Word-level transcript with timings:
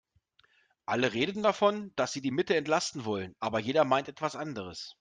Alle 0.87 1.13
reden 1.13 1.43
davon, 1.43 1.93
dass 1.95 2.11
sie 2.11 2.21
die 2.21 2.31
Mitte 2.31 2.55
entlasten 2.55 3.05
wollen, 3.05 3.35
aber 3.39 3.59
jeder 3.59 3.85
meint 3.85 4.07
etwas 4.07 4.35
anderes. 4.35 4.89